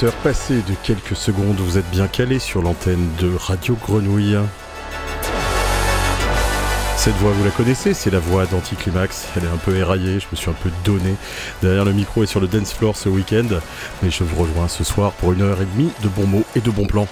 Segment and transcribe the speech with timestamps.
[0.00, 4.38] 20h passées de quelques secondes, vous êtes bien calé sur l'antenne de Radio Grenouille.
[6.96, 9.26] Cette voix, vous la connaissez, c'est la voix d'Anticlimax.
[9.36, 11.16] Elle est un peu éraillée, je me suis un peu donné
[11.60, 13.48] derrière le micro et sur le dance floor ce week-end.
[14.02, 16.60] Mais je vous rejoins ce soir pour une heure et demie de bons mots et
[16.60, 17.08] de bons plans.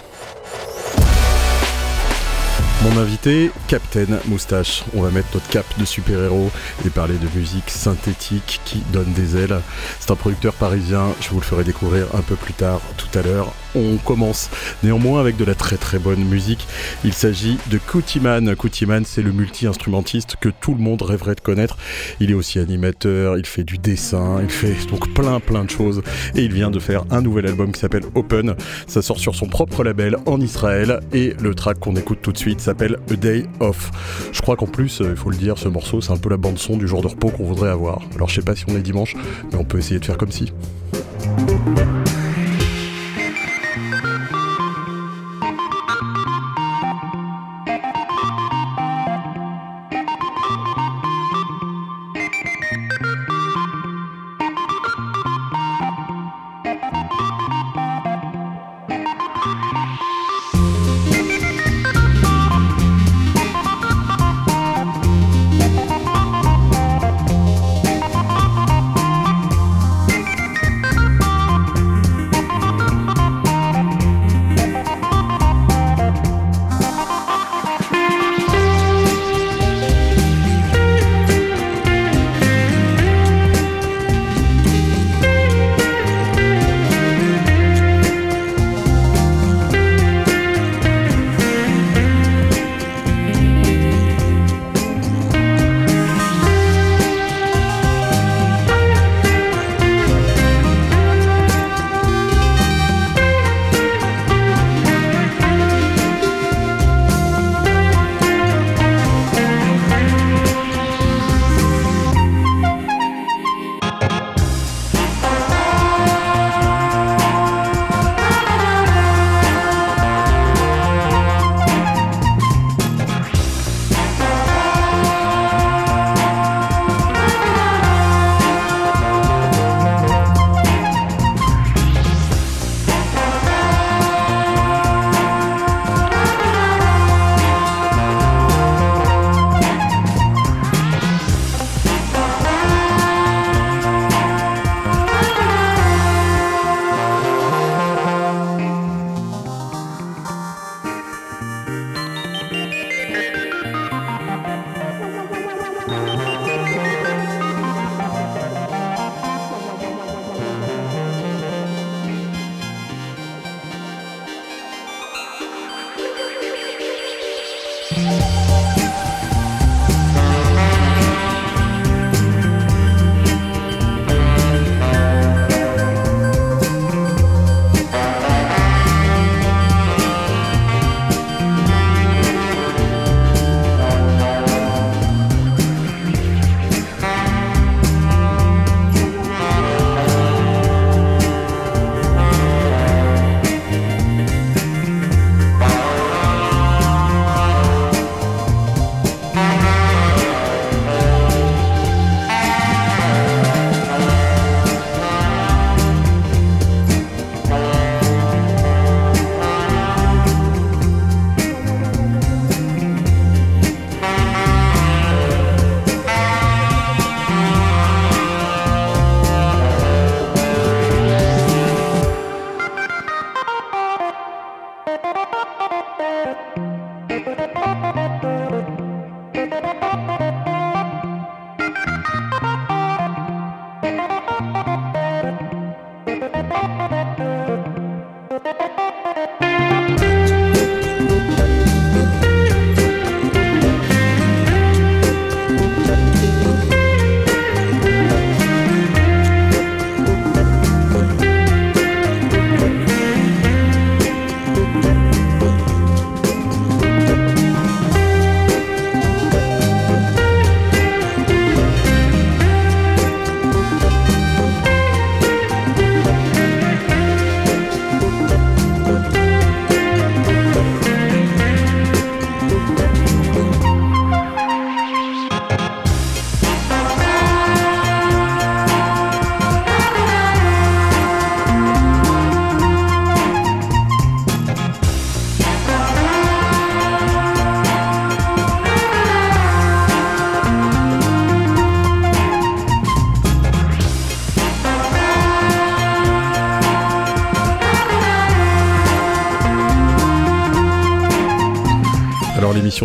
[2.84, 4.84] Mon invité, Captain Moustache.
[4.94, 6.50] On va mettre notre cap de super-héros
[6.86, 9.60] et parler de musique synthétique qui donne des ailes.
[9.98, 13.22] C'est un producteur parisien, je vous le ferai découvrir un peu plus tard tout à
[13.22, 14.50] l'heure on commence
[14.82, 16.66] néanmoins avec de la très très bonne musique.
[17.04, 18.54] Il s'agit de Koutiman.
[18.54, 21.76] Koutiman, c'est le multi-instrumentiste que tout le monde rêverait de connaître.
[22.20, 26.02] Il est aussi animateur, il fait du dessin, il fait donc plein plein de choses.
[26.34, 28.54] Et il vient de faire un nouvel album qui s'appelle Open.
[28.86, 31.00] Ça sort sur son propre label en Israël.
[31.12, 33.90] Et le track qu'on écoute tout de suite s'appelle A Day Off.
[34.32, 36.36] Je crois qu'en plus, euh, il faut le dire, ce morceau, c'est un peu la
[36.36, 38.00] bande-son du jour de repos qu'on voudrait avoir.
[38.14, 39.14] Alors je sais pas si on est dimanche,
[39.50, 40.52] mais on peut essayer de faire comme si.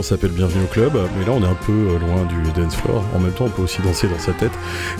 [0.02, 3.04] S'appelle Bienvenue au club, mais là on est un peu euh, loin du dance floor.
[3.14, 4.52] En même temps, on peut aussi danser dans sa tête.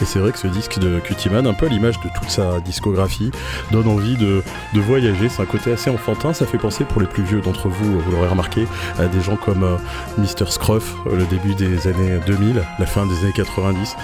[0.02, 2.60] Et c'est vrai que ce disque de Cutiman, un peu à l'image de toute sa
[2.60, 3.32] discographie,
[3.72, 4.44] donne envie de,
[4.76, 5.30] voyager.
[5.30, 6.34] C'est un côté assez enfantin.
[6.34, 8.68] Ça fait penser pour les plus vieux d'entre vous, vous l'aurez remarqué,
[9.00, 9.78] à des gens comme euh,
[10.18, 10.52] Mr.
[10.52, 13.96] Scruff, euh, le début des années 2000, la fin des années 90.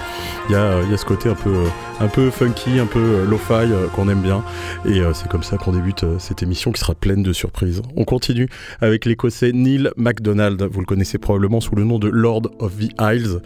[0.48, 1.54] Il y a, y a ce côté un peu,
[2.00, 4.42] un peu funky, un peu lo-fi qu'on aime bien.
[4.86, 7.82] Et c'est comme ça qu'on débute cette émission qui sera pleine de surprises.
[7.96, 8.48] On continue
[8.80, 12.90] avec l'écossais Neil McDonald vous le connaissez probablement sous le nom de Lord of the
[13.00, 13.40] Isles.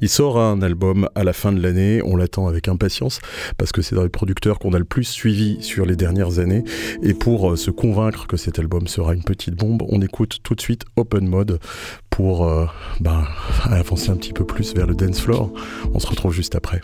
[0.00, 3.20] Il sort un album à la fin de l'année, on l'attend avec impatience
[3.56, 6.64] parce que c'est dans les producteurs qu'on a le plus suivi sur les dernières années.
[7.02, 10.54] Et pour euh, se convaincre que cet album sera une petite bombe, on écoute tout
[10.54, 11.58] de suite Open Mode
[12.10, 12.66] pour euh,
[13.00, 13.24] ben,
[13.64, 15.50] avancer un petit peu plus vers le dance floor.
[15.94, 16.80] On se retrouve juste après.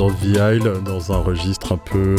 [0.00, 2.16] Of the Isle dans un registre un peu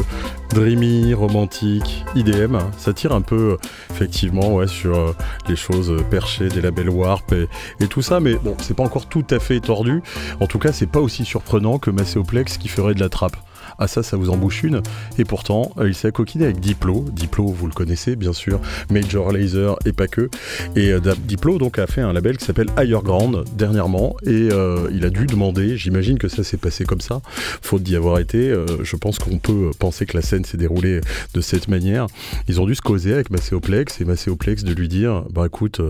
[0.50, 2.58] dreamy, romantique, IDM.
[2.78, 3.58] Ça tire un peu
[3.92, 5.16] effectivement sur euh,
[5.48, 9.26] les choses perchées des labels Warp et, tout ça, mais bon, c'est pas encore tout
[9.30, 10.02] à fait tordu.
[10.40, 13.38] En tout cas, c'est pas aussi surprenant que Macéoplex qui ferait de la trappe.
[13.78, 14.82] Ah ça, ça vous embouche une.
[15.18, 17.06] Et pourtant, euh, il s'est accoquiné avec Diplo.
[17.12, 20.30] Diplo, vous le connaissez bien sûr, Major Laser et pas que.
[20.76, 24.90] Et euh, Diplo donc a fait un label qui s'appelle Higher Ground dernièrement et euh,
[24.92, 27.22] il a dû demander, j'imagine que ça s'est passé comme ça,
[27.62, 31.02] faute d'y avoir été, je pense qu'on peut penser que la scène s'est déroulée
[31.34, 32.08] de cette manière.
[32.48, 35.82] Ils ont dû se causer avec Macéoplex et Macéoplex de lui dire, bah écoute,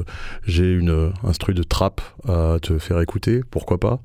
[0.46, 4.02] j'ai une instru de trap à te faire écouter, pourquoi pas?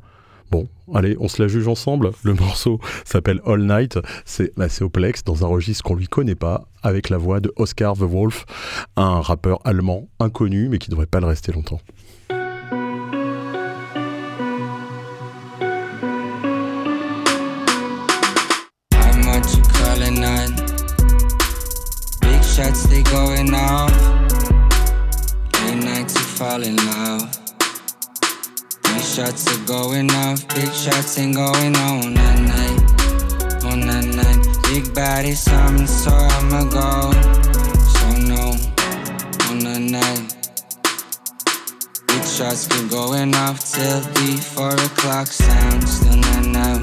[0.50, 2.10] Bon, allez, on se la juge ensemble.
[2.24, 3.98] Le morceau s'appelle All Night.
[4.24, 7.94] C'est assez Oplex dans un registre qu'on lui connaît pas, avec la voix de Oscar
[7.94, 8.46] the Wolf,
[8.96, 11.80] un rappeur allemand inconnu, mais qui devrait pas le rester longtemps.
[29.10, 33.64] Shots are going off, big shots ain't going on that night.
[33.64, 34.40] On that night,
[34.70, 37.10] big body, something, so I'ma go.
[37.90, 38.54] So no,
[39.50, 40.34] on that night.
[42.06, 46.76] Big shots keep going off till the four o'clock sound, still not now.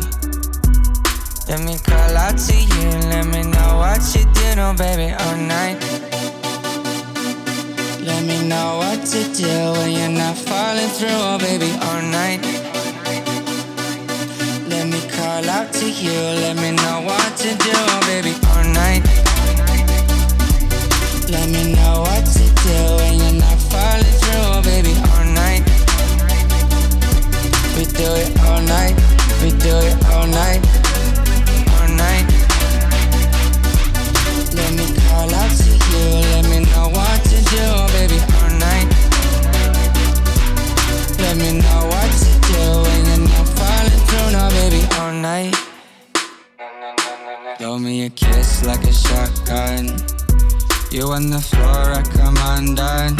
[1.47, 5.37] Let me call out to you, let me know what you did, oh baby, all
[5.37, 6.16] night.
[8.07, 12.39] Let me know what to do when you're not falling through, oh baby, all night.
[14.69, 18.63] Let me call out to you, let me know what to do, oh baby, all
[18.71, 19.03] night.
[21.27, 25.63] Let me know what to do when you're not falling through, oh baby, all night.
[27.75, 28.95] We do it all night,
[29.43, 30.63] we do it all night,
[31.75, 32.27] all night.
[34.55, 35.66] Let me call out
[41.37, 45.53] Let me know what to do when you're not falling through, no baby, all night.
[47.59, 49.85] Blow me a kiss like a shotgun.
[50.89, 53.15] You on the floor, I come undone.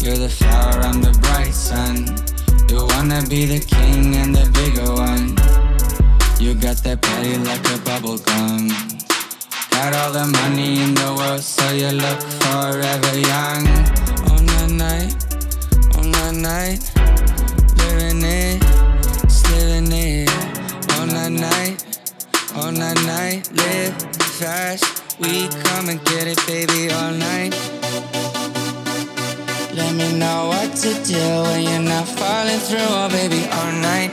[0.00, 2.14] You're the flower, I'm the bright sun.
[2.70, 5.34] You wanna be the king and the bigger one.
[6.38, 8.68] You got that body like a bubble gum.
[9.72, 13.66] Got all the money in the world, so you look forever young.
[14.30, 15.33] On the night,
[16.34, 16.80] night,
[17.78, 18.62] living it,
[19.50, 20.30] living it.
[21.14, 21.78] The night,
[22.54, 22.70] the
[23.06, 23.94] night, live
[24.38, 24.84] fast.
[25.20, 27.54] We come and get it, baby, all night.
[29.74, 34.12] Let me know what to do when you're not falling through, oh baby, all night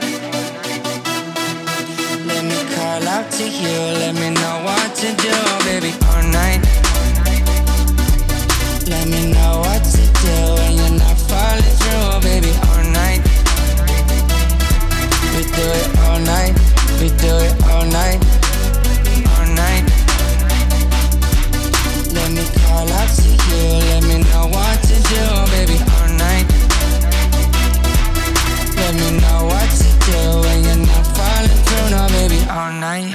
[2.26, 3.78] Let me call out to you.
[4.02, 6.60] Let me know what to do, oh baby, all night.
[8.88, 13.22] Let me know what to do when you're not falling through, baby, all night.
[15.34, 16.54] We do it all night.
[17.00, 18.20] We do it all night.
[19.32, 19.84] All night.
[22.16, 23.64] Let me call out to you.
[23.90, 25.24] Let me know what to do,
[25.54, 26.46] baby, all night.
[28.80, 33.12] Let me know what to do when you're not falling through, no, baby, all night.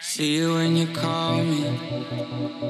[0.00, 0.85] See you when you.
[2.58, 2.68] Would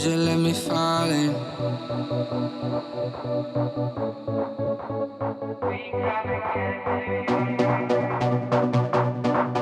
[0.00, 1.30] you let me fall in?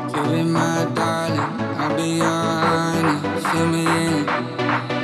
[0.08, 3.16] You be my darling, I'll be your honey.
[3.50, 5.01] Fill me in.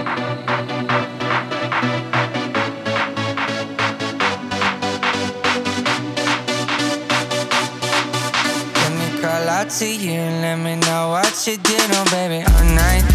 [9.68, 10.20] To you.
[10.20, 13.07] Let me know what you did, oh baby, all night.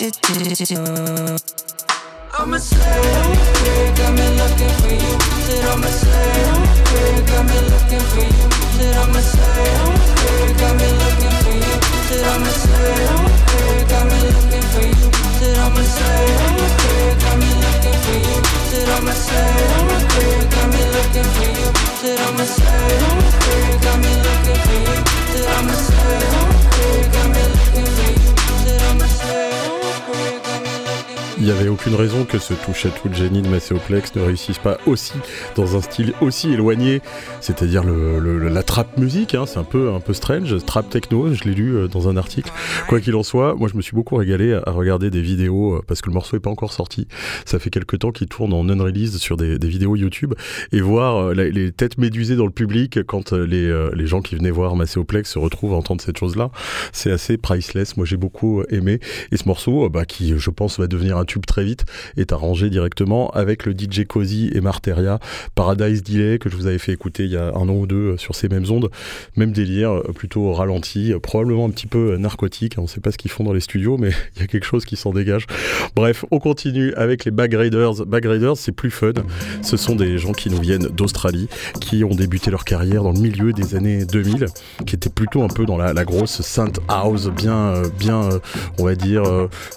[0.00, 0.06] I'm
[2.54, 5.18] a slave, got me looking for you.
[5.42, 8.46] Said I'm a slave, got me looking for you.
[8.78, 11.82] Said I'm a slave, got me looking for you.
[12.06, 15.10] Said I'm a slave, got me looking for you.
[15.34, 18.38] Said I'm a slave, got me looking for you.
[18.70, 21.68] Said I'm a slave, got looking for you.
[21.98, 24.27] Said I'm a slave, got me looking for
[31.48, 34.76] n'y avait aucune raison que ce touche à tout génie de Macéoplex ne réussisse pas
[34.84, 35.14] aussi
[35.56, 37.00] dans un style aussi éloigné,
[37.40, 41.44] c'est-à-dire le, la trap musique, hein, c'est un peu, un peu strange, trap techno, je
[41.44, 42.52] l'ai lu euh, dans un article.
[42.86, 45.82] Quoi qu'il en soit, moi je me suis beaucoup régalé à, regarder des vidéos euh,
[45.86, 47.08] parce que le morceau n'est pas encore sorti.
[47.46, 50.34] Ça fait quelques temps qu'il tourne en unreleased sur des, vidéos YouTube
[50.72, 54.50] et voir euh, les têtes médusées dans le public quand les, les gens qui venaient
[54.50, 56.50] voir Macéoplex se retrouvent à entendre cette chose-là,
[56.92, 57.96] c'est assez priceless.
[57.96, 59.00] Moi j'ai beaucoup aimé
[59.32, 61.84] et ce morceau, bah, qui je pense va devenir un tube très vite,
[62.16, 65.18] est arrangé directement avec le DJ Cozy et Marteria,
[65.54, 68.16] Paradise Delay, que je vous avais fait écouter il y a un an ou deux
[68.16, 68.90] sur ces mêmes ondes.
[69.36, 72.74] Même délire, plutôt ralenti, probablement un petit peu narcotique.
[72.78, 74.66] On ne sait pas ce qu'ils font dans les studios, mais il y a quelque
[74.66, 75.46] chose qui s'en dégage.
[75.94, 78.06] Bref, on continue avec les Bag Raiders.
[78.06, 79.12] Bag Raiders, c'est plus fun.
[79.62, 81.48] Ce sont des gens qui nous viennent d'Australie,
[81.80, 84.46] qui ont débuté leur carrière dans le milieu des années 2000,
[84.86, 88.28] qui étaient plutôt un peu dans la, grosse synth house, bien, bien,
[88.78, 89.22] on va dire,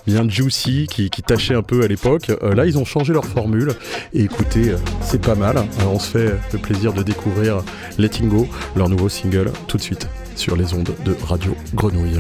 [0.08, 1.22] bien juicy, qui, qui
[1.54, 2.32] un peu à l'époque.
[2.44, 3.74] Euh, là, ils ont changé leur formule.
[4.14, 5.64] Et écoutez, euh, c'est pas mal.
[5.92, 7.64] on se fait le plaisir de découvrir
[7.98, 12.20] Letting Go, leur nouveau single, tout de suite sur les ondes de Radio Grenouille.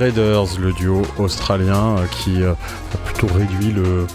[0.00, 4.06] Raiders, le duo australien euh, qui euh, a plutôt réduit le,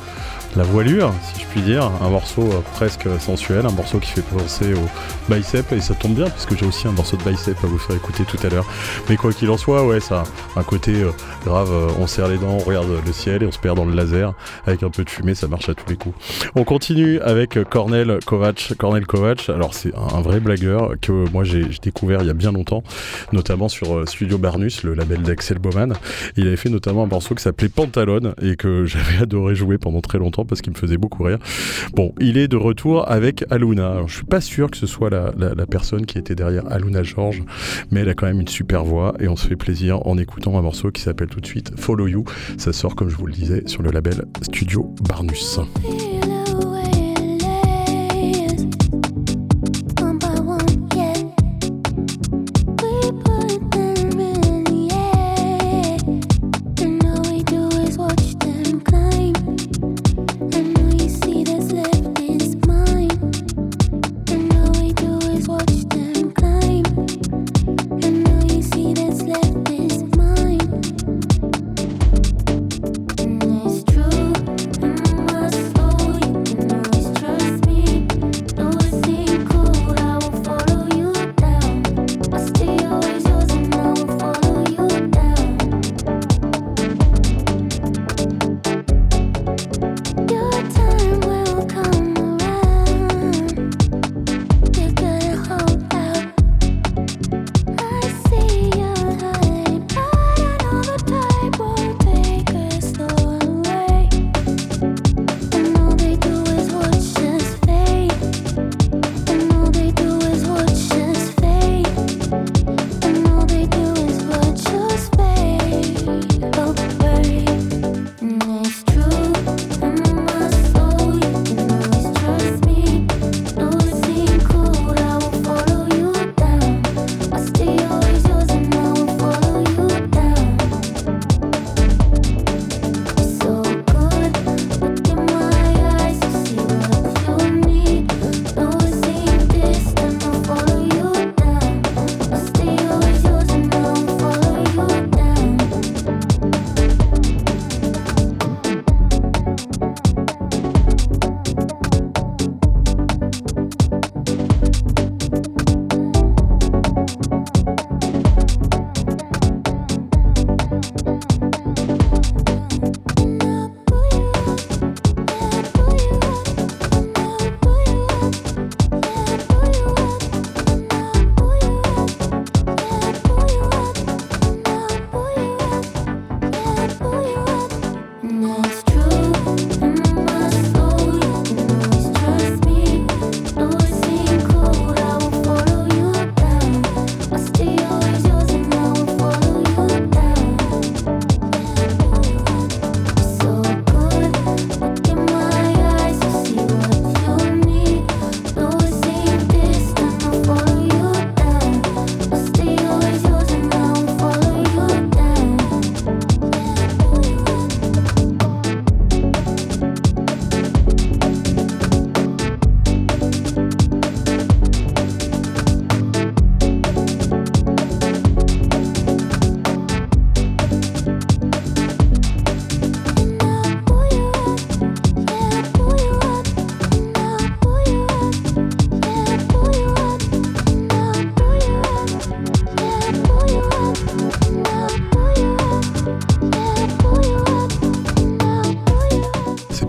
[0.55, 1.91] la voilure, si je puis dire.
[2.01, 6.15] Un morceau euh, presque sensuel, un morceau qui fait penser au bicep, et ça tombe
[6.15, 8.65] bien puisque j'ai aussi un morceau de bicep à vous faire écouter tout à l'heure.
[9.09, 10.23] Mais quoi qu'il en soit, ouais, ça
[10.55, 11.05] a un côté
[11.45, 13.93] grave, on serre les dents, on regarde le ciel et on se perd dans le
[13.93, 14.33] laser.
[14.65, 16.15] Avec un peu de fumée, ça marche à tous les coups.
[16.55, 18.73] On continue avec Cornel Kovac.
[18.79, 22.51] Cornel Kovac, alors c'est un, vrai blagueur que moi j'ai découvert il y a bien
[22.51, 22.81] longtemps,
[23.33, 25.93] notamment sur Studio Barnus, le label d'Axel Bowman.
[26.37, 30.01] Il avait fait notamment un morceau qui s'appelait Pantalone et que j'avais adoré jouer pendant
[30.01, 31.39] très longtemps parce qu'il me faisait beaucoup rire.
[31.93, 33.91] Bon, il est de retour avec Aluna.
[33.91, 37.03] Alors, je suis pas sûr que ce soit la, la personne qui était derrière Aluna
[37.03, 37.43] George,
[37.91, 40.57] mais elle a quand même une super voix et on se fait plaisir en écoutant
[40.57, 42.25] un morceau qui s'appelle tout de suite Follow You.
[42.57, 45.59] Ça sort, comme je vous le disais, sur le label Studio Barnus.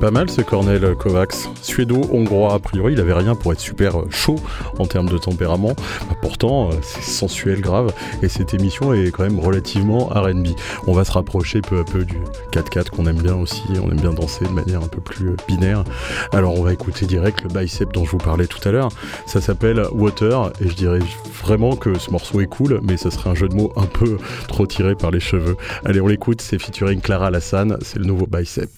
[0.07, 1.35] Pas mal ce Cornel Kovacs.
[1.63, 4.37] Suédo-hongrois, a priori, il avait rien pour être super euh, chaud
[4.79, 5.75] en termes de tempérament.
[6.09, 7.93] Bah, pourtant, euh, c'est sensuel grave
[8.23, 10.47] et cette émission est quand même relativement RB.
[10.87, 12.19] On va se rapprocher peu à peu du
[12.53, 13.65] 4-4 qu'on aime bien aussi.
[13.83, 15.83] On aime bien danser de manière un peu plus euh, binaire.
[16.33, 18.91] Alors, on va écouter direct le bicep dont je vous parlais tout à l'heure.
[19.27, 21.01] Ça s'appelle Water et je dirais
[21.43, 24.19] vraiment que ce morceau est cool, mais ce serait un jeu de mots un peu
[24.47, 25.57] trop tiré par les cheveux.
[25.85, 26.43] Allez, on l'écoute.
[26.43, 27.77] C'est featuring Clara Lassan.
[27.83, 28.71] C'est le nouveau bicep.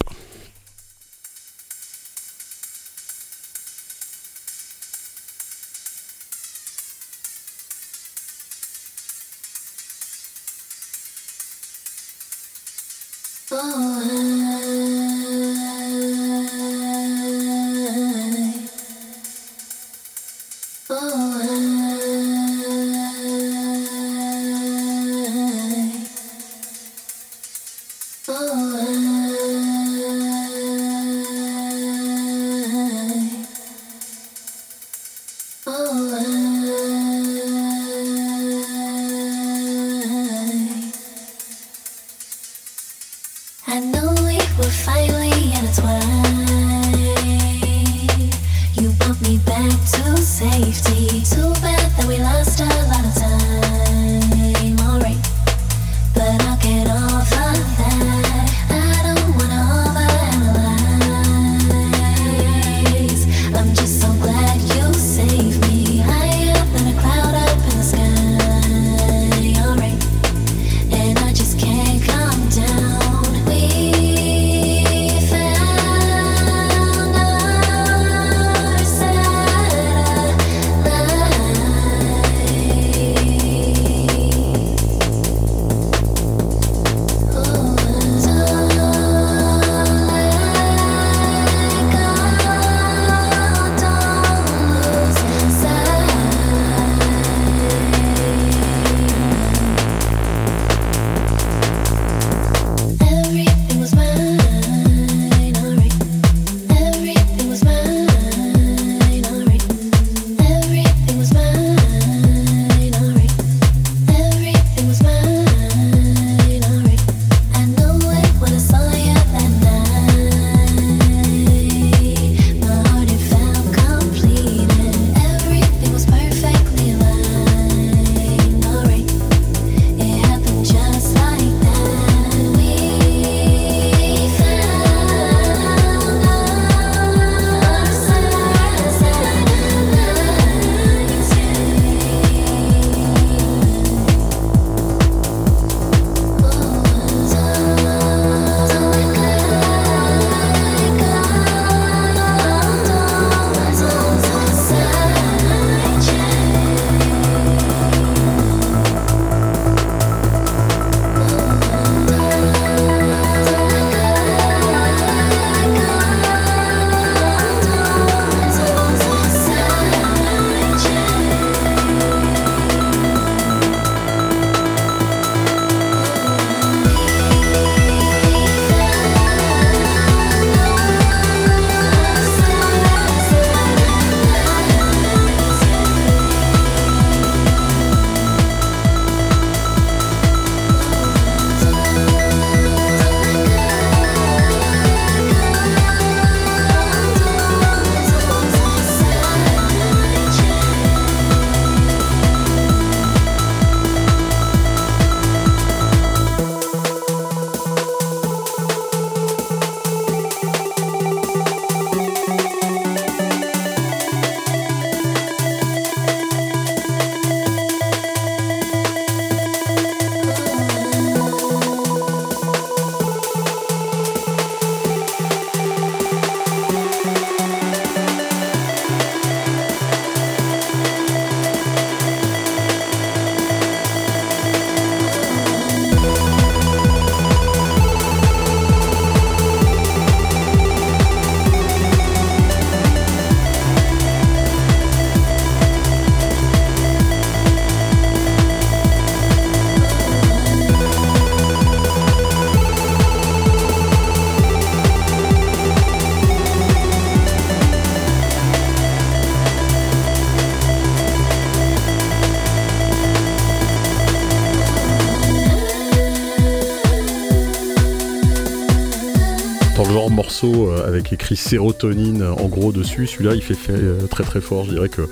[270.45, 273.07] Euh, avec écrit sérotonine en gros dessus.
[273.07, 274.65] Celui-là, il fait, euh, très très fort.
[274.65, 275.03] Je dirais que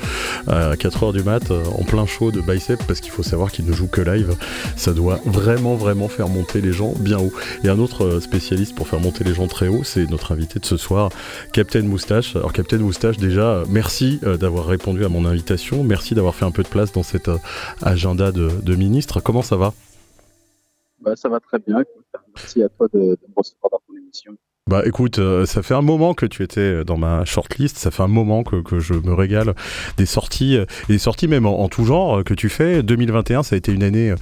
[0.46, 3.66] à 4h du mat, euh, en plein show de bicep, parce qu'il faut savoir qu'il
[3.66, 4.36] ne joue que live,
[4.76, 7.32] ça doit vraiment vraiment faire monter les gens bien haut.
[7.64, 10.66] Et un autre spécialiste pour faire monter les gens très haut, c'est notre invité de
[10.66, 11.10] ce soir,
[11.52, 12.36] Captain Moustache.
[12.36, 15.82] Alors Captain Moustache, déjà, merci d'avoir répondu à mon invitation.
[15.82, 17.30] Merci d'avoir fait un peu de place dans cet
[17.82, 19.20] agenda de, ministre.
[19.20, 19.72] Comment ça va?
[21.00, 21.82] Bah, Ça va très bien.
[22.34, 24.36] Merci à toi de me recevoir dans ton émission.
[24.68, 28.02] Bah écoute, euh, ça fait un moment que tu étais dans ma shortlist, ça fait
[28.02, 29.54] un moment que, que je me régale
[29.96, 32.82] des sorties, euh, des sorties même en, tout genre euh, que tu fais.
[32.82, 34.12] 2021, ça a été une année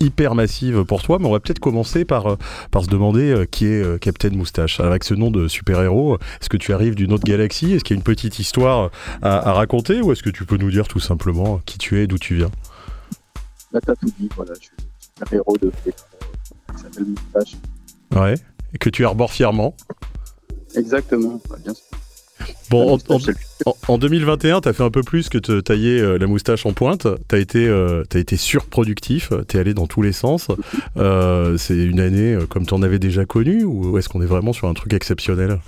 [0.00, 2.36] hyper massive pour toi, mais on va peut-être commencer par,
[2.70, 4.78] par se demander qui est Captain Moustache.
[4.78, 7.72] Avec ce nom de super-héros, est-ce que tu arrives d'une autre galaxie?
[7.72, 8.90] Est-ce qu'il y a une petite histoire
[9.22, 10.02] à, à raconter?
[10.02, 12.34] Ou est-ce que tu peux nous dire tout simplement qui tu es et d'où tu
[12.34, 12.50] viens?
[13.72, 15.72] Là, t'as tout dit, voilà, je suis super-héros de
[17.00, 17.56] Moustache.
[18.14, 18.34] Ouais
[18.74, 19.76] et que tu arbores fièrement.
[20.76, 21.84] Exactement, bien sûr.
[22.70, 22.98] Bon,
[23.88, 26.72] en, 2021, tu as fait un peu plus que te tailler euh, la moustache en
[26.72, 27.06] pointe.
[27.28, 30.48] Tu as, été, euh, as été surproductif, tu es allé dans tous les sens.
[30.96, 34.52] Euh, c'est une année comme tu en avais déjà connu ou est-ce qu'on est vraiment
[34.52, 35.58] sur un truc exceptionnel?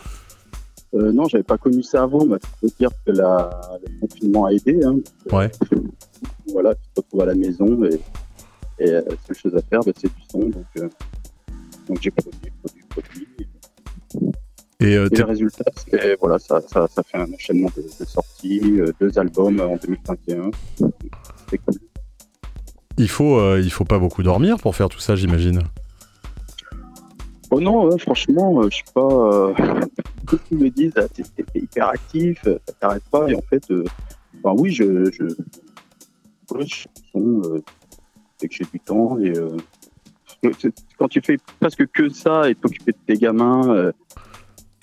[0.96, 3.50] Euh, non, j'avais pas connu ça avant, mais faut dire que la,
[3.84, 4.80] le confinement a aidé.
[4.84, 4.96] Hein,
[5.32, 5.50] ouais.
[6.52, 8.00] voilà, tu te retrouves à la maison et,
[8.78, 10.38] et la seule chose à faire, bah, c'est du son.
[10.38, 10.88] Donc, euh,
[11.88, 13.28] donc j'ai produit, produit, produit.
[14.80, 18.04] Et, euh, et le résultat, c'est voilà, ça, ça, ça, fait un enchaînement de, de
[18.04, 20.50] sorties, euh, deux albums en 2021.
[21.48, 21.74] C'est cool.
[22.98, 25.62] Il faut, euh, il faut pas beaucoup dormir pour faire tout ça, j'imagine.
[27.50, 29.54] Oh non, franchement, je suis pas.
[30.24, 31.22] Beaucoup me disent, ah, t'es
[31.54, 33.28] hyper actif, ça t'arrête pas.
[33.28, 33.64] Et en fait,
[34.42, 35.24] bah oui, je, je,
[36.54, 37.60] ouais, je euh,
[38.40, 39.18] que j'ai du temps.
[39.18, 39.32] Et
[40.98, 43.92] quand tu fais presque que ça et t'occuper de tes gamins,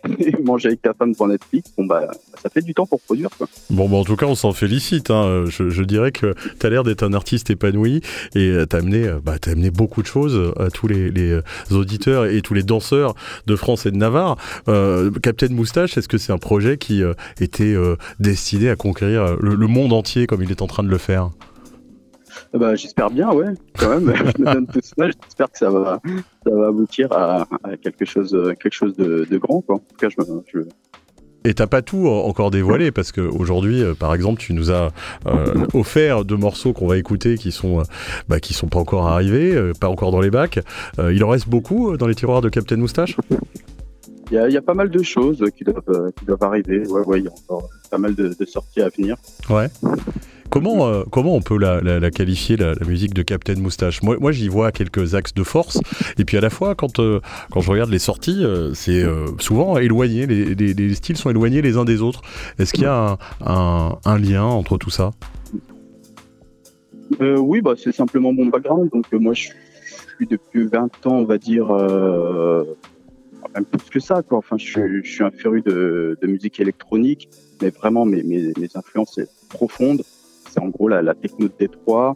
[0.44, 2.12] manger avec ta femme devant Netflix, bon bah
[2.42, 3.30] ça fait du temps pour produire.
[3.70, 5.10] Bon bah en tout cas on s'en félicite.
[5.10, 5.46] Hein.
[5.48, 8.02] Je, dirais que tu as l'air d'être un artiste épanoui
[8.36, 11.12] et euh, tu as amené, euh, bah, as amené beaucoup de choses à tous les,
[11.18, 13.16] euh, auditeurs et tous les danseurs
[13.48, 14.38] de France et de Navarre.
[14.68, 19.38] Euh, Captain Moustache, est-ce que c'est un projet qui euh, était euh, destiné à conquérir
[19.40, 21.30] le monde entier comme il est en train de le faire?
[22.58, 24.14] Bah, j'espère bien, ouais, quand même.
[24.38, 25.10] je me donne tout ça.
[25.24, 26.00] J'espère que ça va,
[26.46, 29.76] ça va aboutir à, à, quelque chose, quelque chose de, de, grand, quoi.
[29.76, 30.18] En tout cas, je,
[30.54, 30.60] je...
[31.46, 34.92] Et t'as pas tout encore dévoilé parce qu'aujourd'hui, euh, par exemple, tu nous as
[35.28, 37.84] euh, offert deux morceaux qu'on va écouter qui sont, euh,
[38.30, 40.60] bah, qui sont pas encore arrivés, pas encore dans les bacs.
[41.00, 43.18] Euh, il en reste beaucoup dans les tiroirs de Captain Moustache?
[44.32, 46.88] Il y, a, il y, a, pas mal de choses qui doivent, qui doivent arriver.
[46.88, 49.18] Ouais, ouais, il y a encore pas mal de, de sorties à venir.
[49.50, 49.68] Ouais.
[50.54, 54.72] Comment, euh, comment on peut la, qualifier, la, musique de Captain Moustache Moi, j'y vois
[54.72, 55.80] quelques axes de force.
[56.20, 59.04] Et puis à la fois, quand, euh, quand je regarde les sorties, euh, c'est
[59.40, 62.22] souvent éloigné, les, les, les, styles sont éloignés les uns des autres.
[62.60, 65.10] Est-ce qu'il y a un, lien entre tout ça?
[67.20, 68.92] Oui, bah, c'est simplement mon background.
[68.92, 69.50] Donc moi, je
[70.18, 71.66] suis depuis 20 ans, on va dire
[73.56, 77.30] même plus que ça quoi enfin je suis, un féru de, musique électronique
[77.62, 80.02] mais vraiment mes, mes, mes influences sont profondes
[80.54, 82.16] c'est en gros la, la, techno de Détroit,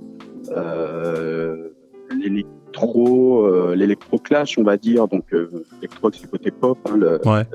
[0.56, 1.70] euh,
[2.12, 5.08] l'électro, euh, l'électro-clash, on va dire.
[5.08, 6.78] Donc, euh, l'électro, c'est le côté pop.
[6.86, 6.98] Hein,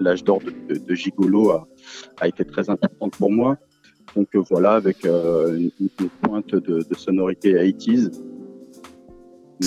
[0.00, 0.24] l'âge ouais.
[0.24, 1.68] d'or de, de, de, Gigolo a,
[2.20, 3.56] a, été très important pour moi.
[4.16, 8.20] Donc, euh, voilà, avec euh, une, une, pointe de, de sonorité 80s.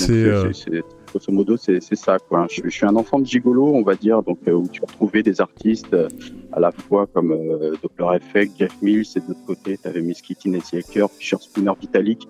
[0.10, 0.84] Euh, c'est
[1.16, 2.18] grosso modo, c'est ça.
[2.20, 2.48] Quoi.
[2.50, 5.24] Je, je, suis un enfant de gigolo, on va dire, donc euh, où tu retrouvais
[5.24, 6.10] des artistes euh,
[6.52, 10.02] à la fois comme euh, Doppler Effect, Jeff Mills, et de l'autre côté, tu avais
[10.02, 12.28] Miss Kitty, Nancy Hacker, Fisher Spooner, Vitalik.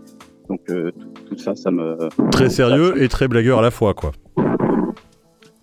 [0.48, 1.98] Donc tout, tout, ça, ça me...
[2.30, 4.12] Très sérieux et très blagueur à la fois, quoi.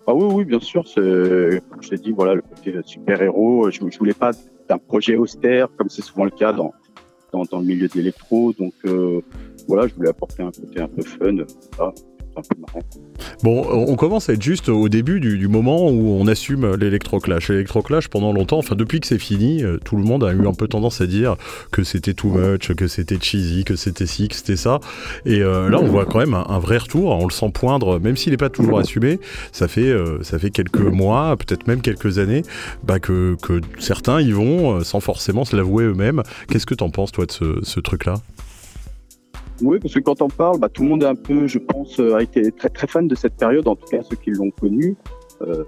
[0.05, 0.83] Ah oui, oui, bien sûr.
[0.83, 3.71] Comme je t'ai dit, voilà, le côté super-héros.
[3.71, 4.31] Je, je voulais pas
[4.67, 6.73] d'un projet austère, comme c'est souvent le cas dans,
[7.33, 8.53] dans, dans le milieu de l'électro.
[8.53, 9.21] Donc euh,
[9.67, 11.35] voilà, je voulais apporter un côté un peu fun.
[11.77, 11.93] Voilà.
[13.43, 17.49] Bon, on commence à être juste au début du, moment où on assume l'électroclash.
[17.49, 20.53] L'électroclash, pendant longtemps, enfin depuis que c'est fini, euh, tout le monde a eu un
[20.53, 21.35] peu tendance à dire
[21.71, 24.79] que c'était too much, que c'était cheesy, que c'était ci, que c'était ça.
[25.25, 27.11] Et euh, là, on voit quand même un, vrai retour.
[27.11, 29.19] On le sent poindre, même s'il n'est pas toujours assumé.
[29.51, 32.43] Ça fait, euh, ça fait quelques mois, peut-être même quelques années,
[32.83, 33.35] bah, que,
[33.79, 36.23] certains y vont sans forcément se l'avouer eux-mêmes.
[36.47, 38.15] Qu'est-ce que tu en penses, toi, de ce truc-là?
[39.63, 41.99] Oui, parce que quand on parle, bah, tout le monde est un peu, je pense,
[41.99, 44.51] euh, a été très très fan de cette période, en tout cas ceux qui l'ont
[44.51, 44.95] connue.
[45.41, 45.63] Euh,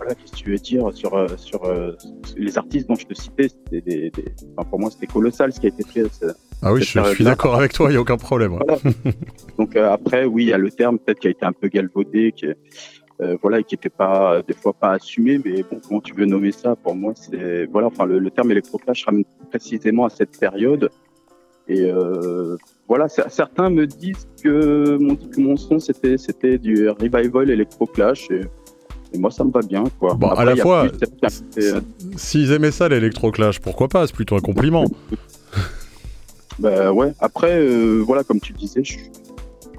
[0.00, 1.92] voilà, qu'est-ce que tu veux dire sur, euh, sur euh,
[2.34, 4.24] les artistes dont je te citais des, des, des...
[4.56, 6.06] Enfin, pour moi, c'était colossal ce qui a été fait.
[6.62, 8.52] Ah oui, je, je, suis d'accord avec toi, il n'y a aucun problème.
[8.52, 8.78] Voilà.
[9.58, 11.68] Donc euh, après, oui, il y a le terme peut-être qui a été un peu
[11.68, 12.46] galvaudé, qui,
[13.42, 16.76] voilà, qui n'était pas des fois pas assumé, mais bon, comment tu veux nommer ça?
[16.76, 20.90] Pour moi, c'est voilà, enfin le, le terme électroclash ramène précisément à cette période.
[21.70, 22.56] Et euh,
[22.88, 28.40] voilà, certains me disent que mon, que mon son c'était c'était du revival électro-clash et,
[29.12, 30.14] et, moi ça me va bien quoi.
[30.14, 30.88] Bon, Après, à la fois,
[32.16, 34.84] s'ils aimaient ça l'électro-clash, pourquoi pas C'est plutôt un compliment.
[36.58, 37.12] bah ouais.
[37.20, 38.98] Après euh, voilà, comme tu disais, je,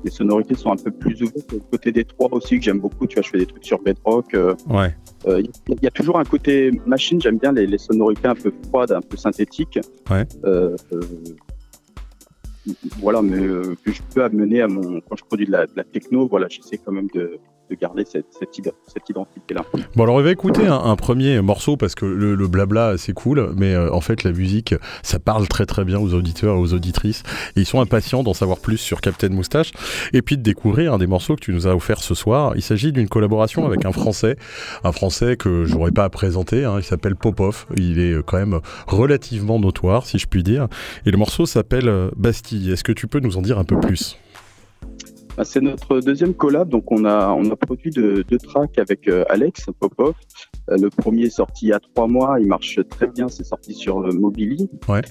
[0.04, 1.54] les sonorités sont un peu plus ouvertes.
[1.72, 3.08] Côté des trois aussi que j'aime beaucoup.
[3.08, 4.34] Tu vois, je fais des trucs sur Bedrock.
[4.34, 4.96] Euh, ouais.
[5.26, 7.22] Il euh, y, y, a toujours un côté machine.
[7.22, 9.80] J'aime bien les, les, sonorités un peu froides, un peu synthétiques.
[10.10, 10.26] Ouais.
[10.46, 10.76] Euh,
[13.00, 15.74] voilà, mais euh, que je peux amener à mon quand je produis de la, de
[15.76, 17.40] la techno, voilà, j'essaie quand même de,
[17.72, 19.66] de garder cette, identité-là.
[19.96, 23.14] Bon, alors on va écouter un, un premier morceau parce que le, le blabla c'est
[23.14, 26.60] cool, mais euh, en fait la musique ça parle très très bien aux auditeurs et
[26.60, 27.24] aux auditrices
[27.56, 29.72] et ils sont impatients d'en savoir plus sur Captain Moustache
[30.12, 32.54] et puis de découvrir un des morceaux que tu nous as offert ce soir.
[32.56, 34.36] Il s'agit d'une collaboration avec un français,
[34.84, 38.22] un français que je n'aurais pas à présenter, hein, il s'appelle Popov, il est euh,
[38.22, 40.68] quand même relativement notoire si je puis dire,
[41.06, 42.72] et le morceau s'appelle euh, Bastille.
[42.72, 44.18] Est-ce que tu peux nous en dire un peu plus?
[45.38, 49.08] Bah, c'est notre deuxième collab, donc on a on a produit deux, deux tracks avec
[49.08, 50.14] euh, Alex Popov.
[50.68, 53.74] le premier est sorti il y a trois mois, il marche très bien, c'est sorti
[53.74, 54.70] sur Mobili.
[54.88, 55.02] Ouais.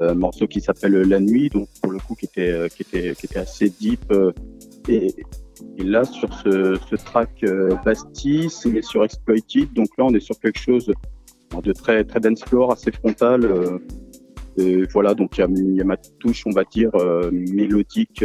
[0.00, 3.26] un morceau qui s'appelle La Nuit, donc pour le coup qui était qui était qui
[3.26, 4.12] était assez deep
[4.88, 5.14] et,
[5.78, 7.44] et là sur ce, ce track
[7.84, 10.92] Bastille, c'est sur Exploited, donc là on est sur quelque chose
[11.62, 13.80] de très très dance floor, assez frontal.
[14.58, 16.90] Et voilà, donc il y, a ma touche, on va dire,
[17.32, 18.22] mélodique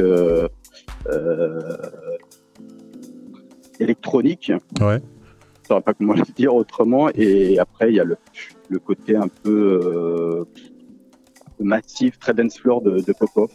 [3.79, 4.51] électronique.
[4.81, 5.01] Ouais.
[5.69, 7.09] Je ne pas comment le dire autrement.
[7.15, 8.17] Et après, il y a le,
[8.69, 10.45] le côté un peu euh,
[11.59, 13.49] massif, très dense floor de, de Popov.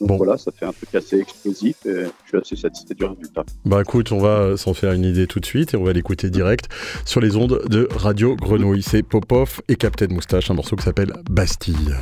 [0.00, 0.16] Donc Bon.
[0.16, 3.44] voilà, ça fait un truc assez explosif et je suis assez satisfait du résultat.
[3.66, 6.30] Bah écoute, on va s'en faire une idée tout de suite et on va l'écouter
[6.30, 6.70] direct
[7.04, 8.82] sur les ondes de Radio Grenouille.
[8.82, 11.12] C'est Popov et Captain Moustache, un morceau qui s'appelle.
[11.28, 11.94] Bastille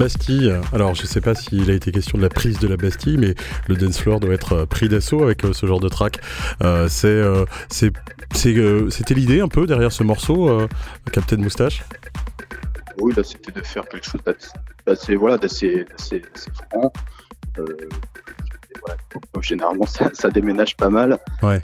[0.00, 0.58] Bastille.
[0.72, 3.34] Alors, je sais pas s'il a été question de la prise de la Bastille, mais
[3.68, 6.20] le dance floor doit être pris d'assaut avec ce genre de track.
[6.88, 7.22] c'est,
[8.32, 10.66] c'était l'idée un peu derrière ce morceau,
[11.12, 11.84] Captain Moustache?
[12.98, 14.22] Oui, là, c'était de faire quelque chose
[14.86, 15.84] d'assez, voilà, d'assez,
[16.70, 16.92] franc.
[19.42, 21.18] généralement, ça, ça, déménage pas mal.
[21.42, 21.60] Ouais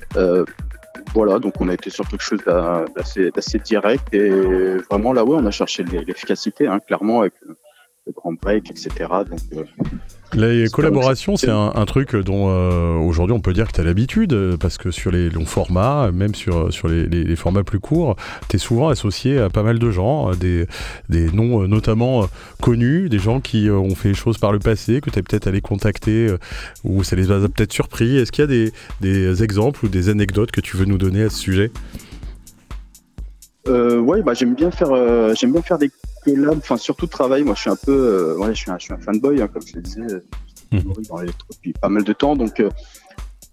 [1.15, 4.29] voilà, donc on a été sur quelque chose d'assez direct et
[4.91, 7.57] vraiment là, ouais, on a cherché l'efficacité, hein, clairement, avec le,
[8.13, 8.91] grand break, etc.
[9.29, 9.65] Donc, euh,
[10.35, 14.33] les collaborations, c'est un, truc dont euh, aujourd'hui on peut dire que tu as l'habitude,
[14.33, 18.17] euh, parce que sur les longs formats, même sur, sur les, formats plus courts,
[18.49, 20.67] tu es souvent associé à pas mal de gens, des,
[21.09, 22.27] des noms notamment
[22.61, 25.47] connus, des gens qui ont fait les choses par le passé, que tu es peut-être
[25.47, 26.35] allé contacter,
[26.85, 28.17] ou ça les a peut-être surpris.
[28.19, 31.23] Est-ce qu'il y a des, des, exemples ou des anecdotes que tu veux nous donner
[31.23, 31.71] à ce sujet?
[33.69, 34.91] Euh, ouais, bah, j'aime bien faire,
[35.35, 35.91] j'aime bien faire des
[36.27, 37.45] collabs, enfin surtout travail.
[37.45, 39.63] Moi, je suis un peu, ouais, je suis un, je suis un fanboy, hein, comme
[39.67, 40.23] je le disais.
[40.73, 40.79] Mmh.
[41.09, 42.37] dans depuis pas mal de temps.
[42.37, 42.71] Donc, euh,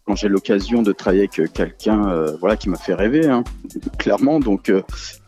[0.05, 3.43] quand j'ai l'occasion de travailler avec euh, quelqu'un euh, voilà, qui m'a fait rêver, hein,
[3.97, 4.71] clairement, donc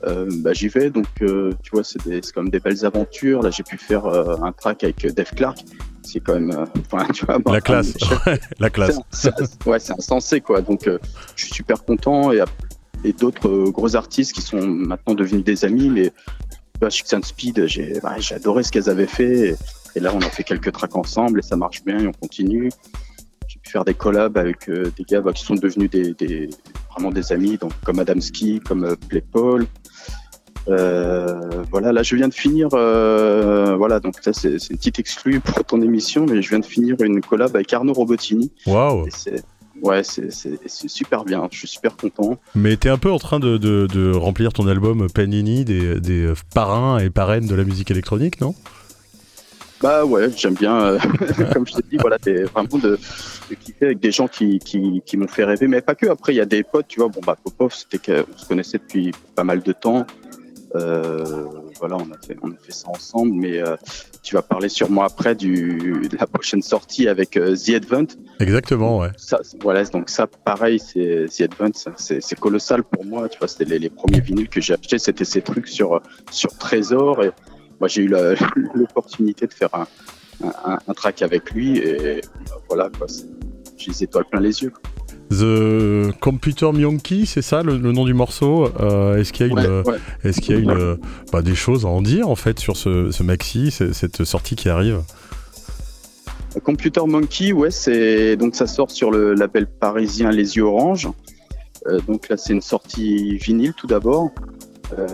[0.03, 0.89] bah, j'y vais.
[0.89, 3.41] Donc, tu vois, c'est comme des belles aventures.
[3.41, 5.59] Là, j'ai pu faire un track avec Dave Clark.
[6.03, 6.65] C'est quand même,
[7.13, 7.93] tu vois, la classe,
[8.59, 8.99] la classe.
[9.65, 10.61] ouais, c'est insensé, quoi.
[10.61, 10.87] Donc,
[11.35, 12.43] je suis super content et,
[13.03, 16.11] et d'autres gros artistes qui sont maintenant devenus des amis, mais
[16.79, 19.55] bah, Speed, j'ai bah, adoré ce qu'elles avaient fait.
[19.95, 22.69] Et là, on a fait quelques tracks ensemble et ça marche bien et on continue.
[23.47, 26.49] J'ai pu faire des collabs avec euh, des gars bah, qui sont devenus des,
[26.91, 29.67] vraiment des amis, donc comme Adamski, comme euh, Playpaul.
[30.67, 35.39] Euh, voilà, là je viens de finir, euh, voilà, donc ça c'est une petite exclue
[35.39, 38.51] pour ton émission, mais je viens de finir une collab avec Arnaud Robotini.
[38.65, 39.07] Waouh!
[39.81, 40.31] Ouais, c'est
[40.87, 42.37] super bien, je suis super content.
[42.55, 46.33] Mais tu es un peu en train de, de, remplir ton album Panini des, des
[46.53, 48.55] parrains et parraines de la musique électronique, non?
[49.81, 50.99] Bah ouais, j'aime bien, euh,
[51.53, 52.17] comme je t'ai dit, voilà,
[52.53, 52.97] vraiment de,
[53.49, 56.07] de, kiffer avec des gens qui, qui, qui m'ont fait rêver, mais pas que.
[56.07, 58.77] Après, il y a des potes, tu vois, bon bah Popov, c'était qu'on se connaissait
[58.77, 60.07] depuis pas mal de temps.
[60.75, 61.45] Euh,
[61.79, 63.75] voilà, on a fait, on a fait ça ensemble, mais euh,
[64.23, 68.07] tu vas parler sûrement après du, de la prochaine sortie avec euh, The Advent.
[68.39, 69.09] Exactement, ouais.
[69.17, 73.29] Ça, voilà, donc ça, pareil, c'est The Advent, c'est colossal pour moi.
[73.29, 76.01] Tu vois, c'était les, les, premiers vinyles que j'ai achetés, c'était ces trucs sur
[76.31, 77.31] sur Trésor et
[77.79, 78.07] moi j'ai eu
[78.73, 79.87] l'opportunité de faire un,
[80.43, 82.21] un, un, track avec lui et
[82.67, 83.07] voilà quoi,
[83.77, 84.71] j'ai les étoiles plein les yeux.
[85.31, 89.83] The Computer Monkey, c'est ça le, nom du morceau euh, Est-ce qu'il y a, une,
[90.23, 90.97] est-ce qu'il y a une,
[91.31, 94.69] bah, des choses à en dire en fait sur ce, ce maxi, cette sortie qui
[94.69, 95.01] arrive?
[96.63, 101.09] Computer Monkey, ouais, c'est donc ça sort sur le label parisien Les Yeux Orange.
[101.87, 104.31] Euh, donc là, c'est une sortie vinyle tout d'abord.
[104.93, 105.07] Euh,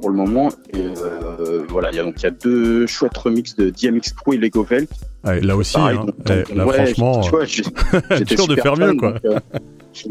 [0.00, 0.48] pour le moment.
[0.72, 4.12] Et euh, voilà, il y a donc il y a deux chouettes remixes de DMX
[4.12, 4.90] Crew et Lego Velt.
[5.24, 6.06] là aussi, hein.
[6.28, 7.22] eh, là, franchement,
[8.10, 9.14] j'étais sûr de faire mieux, quoi.
[9.24, 9.38] Euh,
[9.92, 10.08] je,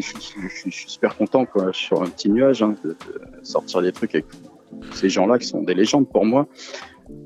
[0.60, 1.72] suis super content, quoi.
[1.74, 2.96] Sur un petit nuage hein, de,
[3.44, 4.26] sortir des trucs avec
[4.94, 6.48] ces gens-là qui sont des légendes pour moi.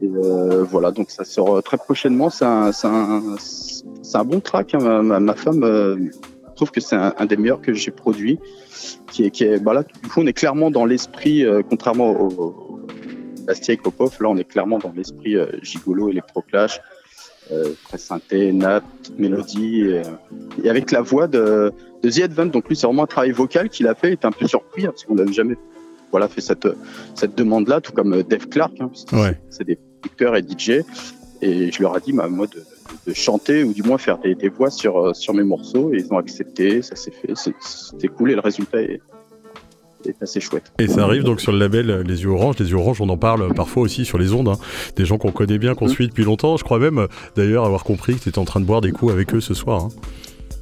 [0.01, 0.09] Et
[0.69, 2.29] voilà, donc ça sort très prochainement.
[2.29, 3.35] C'est un, un,
[4.13, 4.73] un, bon track.
[4.73, 5.03] Hein.
[5.03, 6.09] Ma, ma, femme
[6.57, 8.39] trouve que c'est un, des meilleurs que j'ai produit.
[9.11, 12.11] Qui est, qui est, bah là, du coup, on est clairement dans l'esprit, euh, contrairement
[12.11, 12.79] au, au
[13.45, 16.81] Bastia et Kopov, là, on est clairement dans l'esprit euh, gigolo, électroclash,
[17.51, 18.83] euh, très synthé, nat,
[19.17, 20.01] mélodie, et,
[20.63, 21.71] et, avec la voix de,
[22.03, 22.47] de The Advent.
[22.47, 24.09] Donc lui, c'est vraiment un travail vocal qu'il a fait.
[24.09, 25.55] Il était un peu surpris hein, parce qu'on n'avait jamais
[26.11, 26.67] voilà, fait cette,
[27.15, 28.73] cette demande-là, tout comme Dave Clark.
[28.79, 29.39] Hein, ouais.
[29.49, 30.83] C'est des producteurs et DJ.
[31.41, 32.63] Et je leur ai dit, bah, moi, de,
[33.05, 35.93] de chanter ou du moins faire des, des, voix sur, euh, sur mes morceaux.
[35.93, 37.33] Et ils ont accepté, ça s'est fait.
[37.35, 39.01] C'était cool et le résultat est,
[40.05, 40.71] est assez chouette.
[40.79, 42.55] Et ça arrive donc sur le label euh, Les Yeux Orange.
[42.59, 44.49] Les Yeux Orange, on en parle parfois aussi sur les ondes.
[44.49, 44.57] Hein.
[44.95, 45.89] Des gens qu'on connaît bien, qu'on mmh.
[45.89, 46.57] suit depuis longtemps.
[46.57, 48.91] Je crois même euh, d'ailleurs avoir compris que tu étais en train de boire des
[48.91, 49.83] coups avec eux ce soir.
[49.83, 49.89] Hein.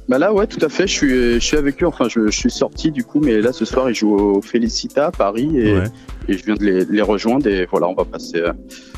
[0.08, 0.86] Bah là, ouais, tout à fait.
[0.86, 1.86] Je suis, je suis avec eux.
[1.86, 5.06] Enfin, je, je, suis sorti du coup, mais là, ce soir, ils jouent au Felicita
[5.06, 5.84] à Paris et, ouais.
[6.28, 7.46] Et je viens de les, les, rejoindre.
[7.46, 8.42] Et voilà, on va passer,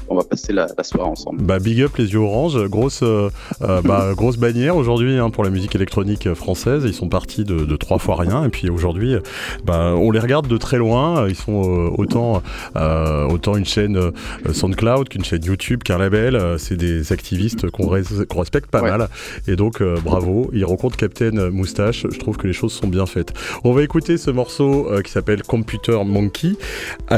[0.09, 1.43] on va passer la, la, soirée ensemble.
[1.43, 3.31] Bah, big up les yeux orange, grosse, euh,
[3.63, 6.85] euh bah, grosse bannière aujourd'hui hein, pour la musique électronique française.
[6.87, 9.17] Ils sont partis de, de trois fois rien et puis aujourd'hui,
[9.65, 11.29] bah, on les regarde de très loin.
[11.29, 12.43] Ils sont euh, autant,
[12.77, 14.11] euh, autant une chaîne euh,
[14.53, 16.57] SoundCloud qu'une chaîne YouTube qu'un label.
[16.59, 18.91] C'est des activistes qu'on qu respecte pas ouais.
[18.91, 19.09] mal
[19.47, 20.51] et donc bravo.
[20.53, 22.07] Ils rencontrent Captain Moustache.
[22.11, 23.33] Je trouve que les choses sont bien faites.
[23.65, 26.53] On va écouter ce morceau qui s'appelle Computer Monkey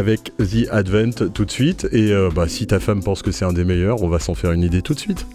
[0.01, 3.53] avec The Advent tout de suite et bah, si t'as femme pense que c'est un
[3.53, 5.27] des meilleurs, on va s'en faire une idée tout de suite.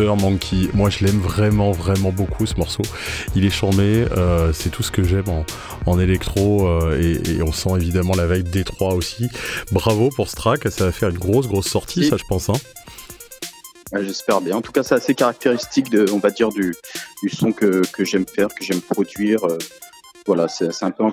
[0.00, 0.68] Monkey.
[0.74, 2.82] Moi, je l'aime vraiment, vraiment beaucoup ce morceau.
[3.36, 5.24] Il est charmé, euh, c'est tout ce que j'aime
[5.86, 9.28] en, électro euh, et, on sent évidemment la vibe D3 aussi.
[9.70, 12.48] Bravo pour ce track, ça va faire une grosse, grosse sortie, ça, je pense.
[12.48, 12.54] Hein.
[14.00, 14.56] J'espère bien.
[14.56, 16.74] En tout cas, c'est assez caractéristique, de, on va dire, du,
[17.30, 19.44] son que, j'aime faire, que j'aime produire.
[19.44, 19.58] Euh,
[20.26, 21.12] voilà, c'est un peu un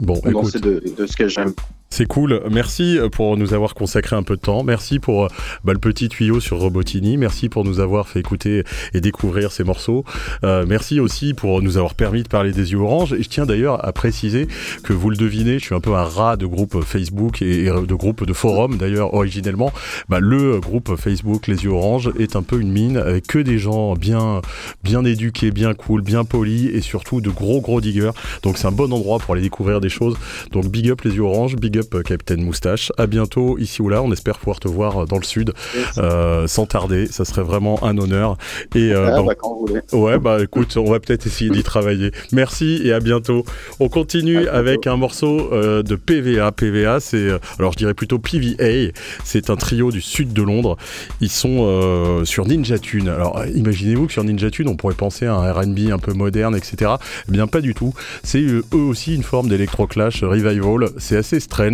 [0.00, 1.52] bon, condensé de, de ce que j'aime.
[1.96, 2.40] C'est cool.
[2.50, 4.64] Merci euh, pour nous avoir consacré un peu de temps.
[4.64, 5.28] Merci pour euh,
[5.62, 7.16] bah, le petit tuyau sur Robotini.
[7.16, 8.64] Merci pour nous avoir fait écouter
[8.94, 10.04] et découvrir ces morceaux.
[10.42, 13.12] Euh, merci aussi pour nous avoir permis de parler des yeux orange.
[13.12, 14.48] Et je tiens d'ailleurs à préciser
[14.82, 17.94] que vous le devinez, je suis un peu un rat de groupe Facebook et, de
[17.94, 19.72] groupe de forum d'ailleurs originellement.
[20.08, 23.58] Bah, le groupe Facebook Les yeux orange est un peu une mine avec que des
[23.58, 24.42] gens bien,
[24.82, 28.10] bien éduqués, bien cool, bien polis et surtout de gros gros diggers.
[28.42, 30.16] Donc c'est un bon endroit pour aller découvrir des choses.
[30.50, 32.92] Donc big up Les yeux orange, big up Capitaine Moustache.
[32.98, 34.02] À bientôt ici ou là.
[34.02, 35.52] On espère pouvoir te voir dans le sud
[35.98, 37.06] euh, sans tarder.
[37.06, 38.36] Ça serait vraiment un honneur.
[38.74, 39.80] Et euh, ah, bah, quand vous voulez.
[39.92, 42.10] Ouais, bah écoute, on va peut-être essayer d'y travailler.
[42.32, 43.44] Merci et à bientôt.
[43.80, 46.52] On continue avec un morceau euh, de PVA.
[46.52, 47.28] PVA, c'est
[47.58, 48.92] alors je dirais plutôt PVA.
[49.24, 50.76] C'est un trio du sud de Londres.
[51.20, 53.08] Ils sont sur Ninja Tune.
[53.08, 56.56] Alors imaginez-vous que sur Ninja Tune, on pourrait penser à un R&B un peu moderne,
[56.56, 56.92] etc.
[57.28, 57.94] Eh bien pas du tout.
[58.22, 60.90] C'est eux aussi une forme d'électroclash revival.
[60.98, 61.73] C'est assez strange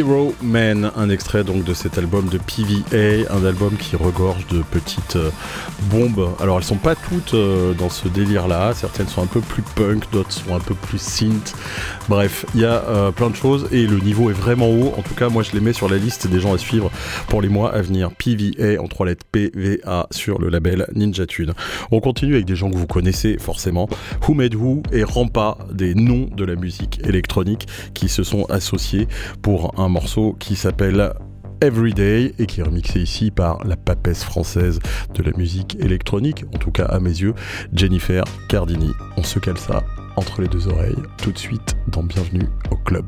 [0.00, 4.62] Hero Man, un extrait donc de cet album de PVA, un album qui regorge de
[4.62, 5.30] petites euh,
[5.82, 6.30] bombes.
[6.40, 9.62] Alors elles sont pas toutes euh, dans ce délire là, certaines sont un peu plus
[9.62, 11.54] punk, d'autres sont un peu plus synth.
[12.08, 14.94] Bref, il y a euh, plein de choses et le niveau est vraiment haut.
[14.96, 16.90] En tout cas, moi je les mets sur la liste des gens à suivre
[17.28, 18.10] pour les mois à venir.
[18.10, 21.52] PVA en trois lettres PVA sur le label Ninja Tune.
[21.90, 23.88] On continue avec des gens que vous connaissez forcément.
[24.26, 29.08] Who Made Who et Rampa, des noms de la musique électronique qui se sont associés
[29.42, 31.12] pour un morceau qui s'appelle
[31.60, 34.80] Everyday et qui est remixé ici par la papesse française
[35.14, 37.34] de la musique électronique, en tout cas à mes yeux,
[37.72, 38.92] Jennifer Cardini.
[39.16, 39.82] On se cale ça
[40.16, 43.04] entre les deux oreilles tout de suite dans Bienvenue au club.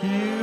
[0.00, 0.37] You.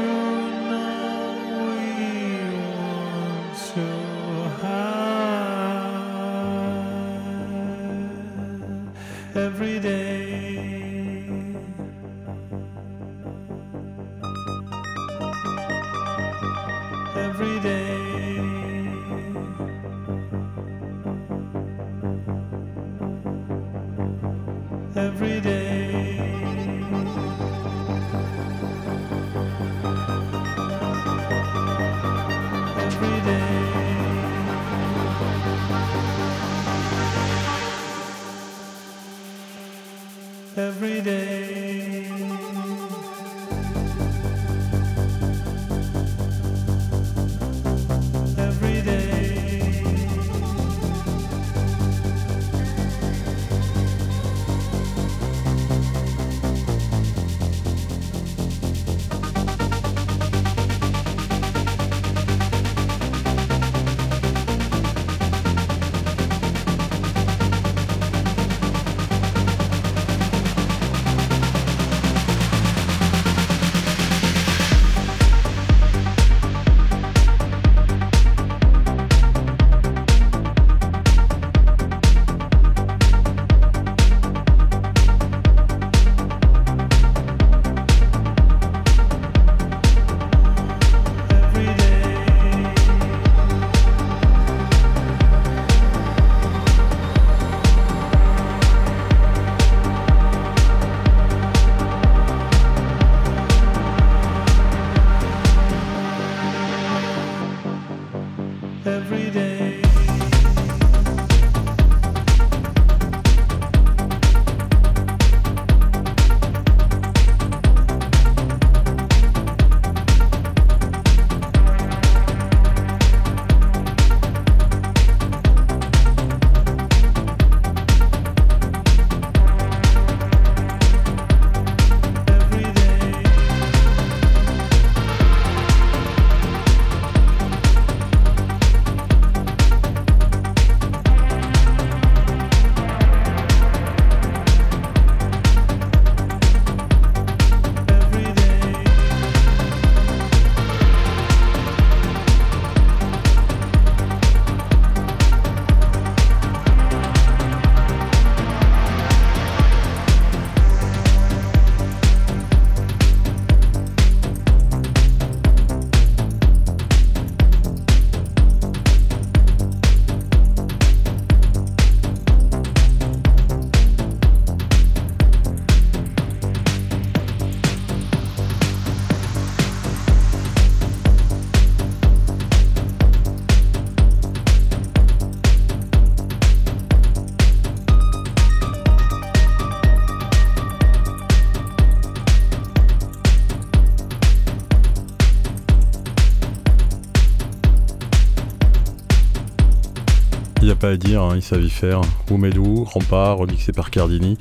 [200.88, 202.02] À dire, hein, ils y faire.
[202.30, 204.38] Oumedou, Rempart, remixé par Cardini.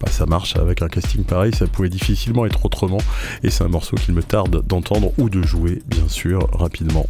[0.00, 2.98] Bah, ça marche avec un casting pareil, ça pouvait difficilement être autrement.
[3.42, 7.06] Et c'est un morceau qu'il me tarde d'entendre ou de jouer, bien sûr, rapidement.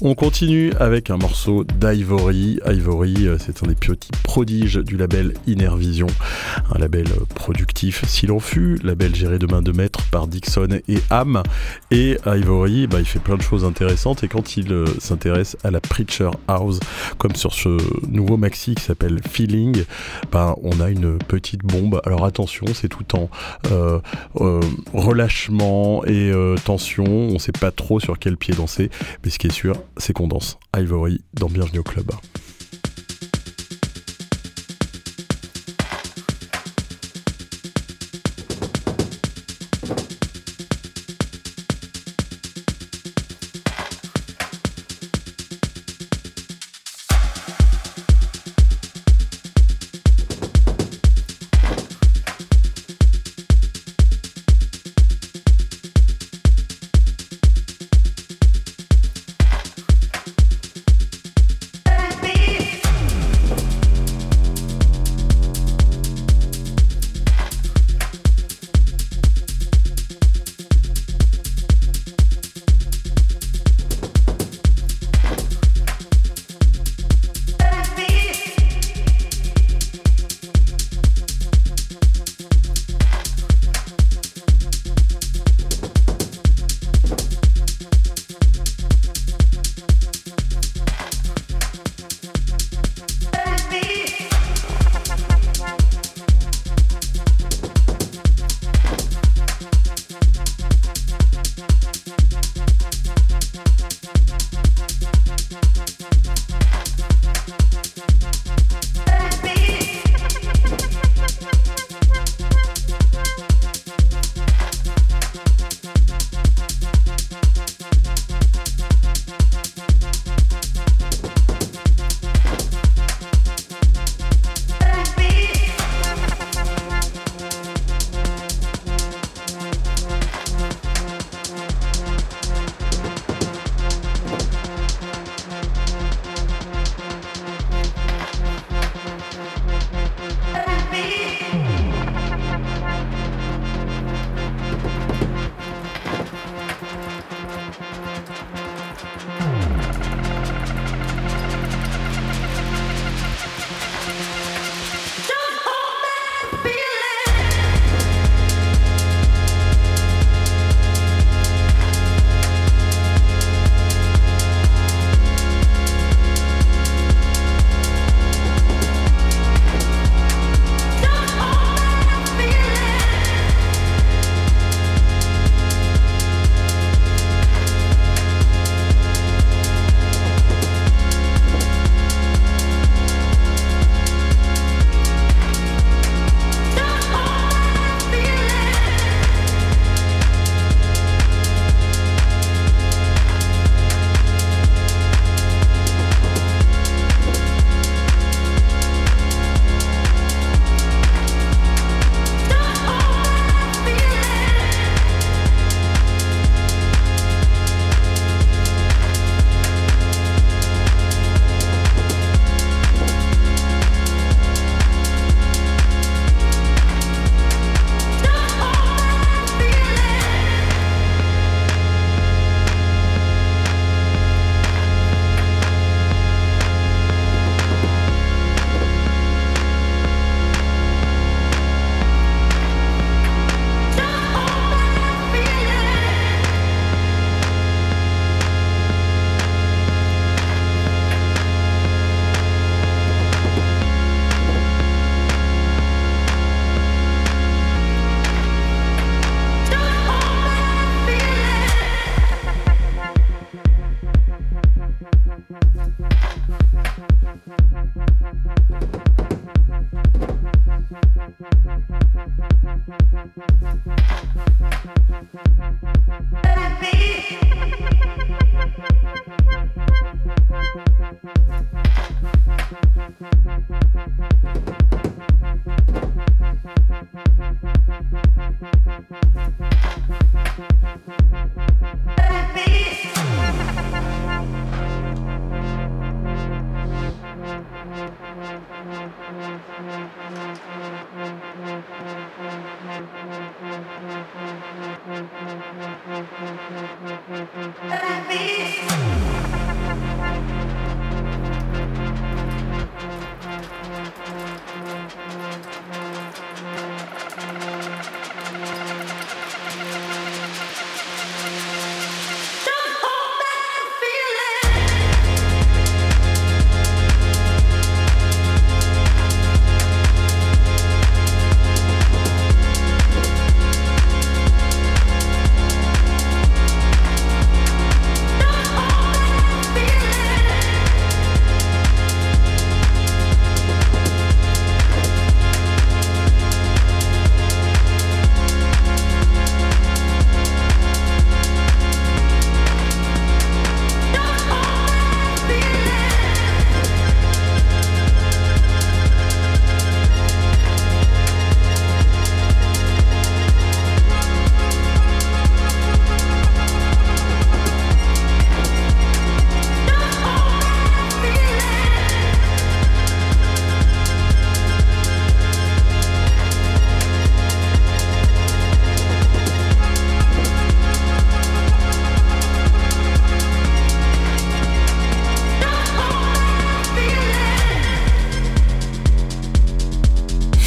[0.00, 2.58] On continue avec un morceau d'Ivory.
[2.66, 6.06] Ivory, euh, c'est un des petits prodiges du label Inner Vision,
[6.74, 10.98] un label productif s'il en fut, label géré de main de maître par Dixon et
[11.10, 11.42] Am.
[11.90, 15.70] Et Ivory, bah, il fait plein de choses intéressantes et quand il euh, s'intéresse à
[15.70, 16.80] la Preacher House,
[17.18, 17.76] comme sur ce
[18.08, 19.84] nouveau maxi qui s'appelle Feeling,
[20.32, 22.00] bah, on a une petite bombe.
[22.04, 23.28] Alors attention, c'est tout en
[23.70, 24.00] euh,
[24.92, 26.32] relâchement et
[26.64, 28.90] tension, on sait pas trop sur quel pied danser,
[29.24, 32.10] mais ce qui est sûr, c'est qu'on danse Ivory dans Bienvenue au Club.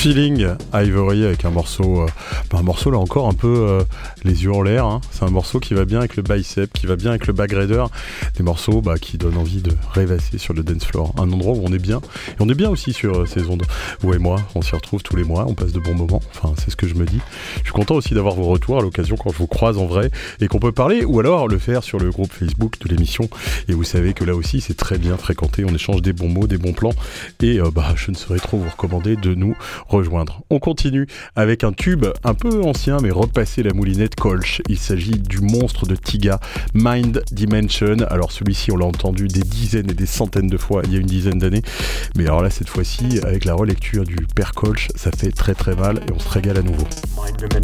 [0.05, 2.07] Feeling Ivory avec un morceau, euh,
[2.51, 3.83] bah, un morceau là encore un peu euh,
[4.23, 4.85] les yeux en l'air.
[4.85, 5.01] Hein.
[5.09, 7.85] C'est un morceau qui va bien avec le bicep, qui va bien avec le backgrader.
[8.37, 11.11] Des morceaux bah, qui donnent envie de rêvasser sur le dance floor.
[11.17, 12.01] Un endroit où on est bien.
[12.29, 13.63] Et on est bien aussi sur euh, ces ondes.
[14.01, 16.21] Vous et moi, on s'y retrouve tous les mois, on passe de bons moments.
[16.35, 17.21] Enfin, c'est ce que je me dis.
[17.75, 20.59] Content aussi d'avoir vos retours à l'occasion quand je vous croise en vrai et qu'on
[20.59, 23.27] peut parler ou alors le faire sur le groupe Facebook de l'émission.
[23.67, 25.65] Et vous savez que là aussi, c'est très bien fréquenté.
[25.65, 26.93] On échange des bons mots, des bons plans.
[27.41, 29.57] Et bah, je ne saurais trop vous recommander de nous
[29.89, 30.41] rejoindre.
[30.49, 34.61] On continue avec un tube un peu ancien mais repassé la moulinette Colch.
[34.69, 36.39] Il s'agit du monstre de Tiga,
[36.73, 37.97] Mind Dimension.
[38.09, 40.99] Alors celui-ci on l'a entendu des dizaines et des centaines de fois il y a
[41.01, 41.63] une dizaine d'années.
[42.15, 45.75] Mais alors là cette fois-ci avec la relecture du père Colch ça fait très très
[45.75, 46.85] mal et on se régale à nouveau.